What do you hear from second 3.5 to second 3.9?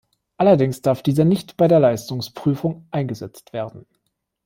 werden.